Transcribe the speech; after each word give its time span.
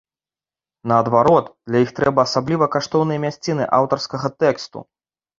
Наадварот, 0.91 1.51
для 1.69 1.81
іх 1.85 1.91
гэта 1.99 2.13
асабліва 2.27 2.67
каштоўныя 2.75 3.19
мясціны 3.27 3.67
аўтарскага 3.81 4.27
тэксту. 4.45 4.83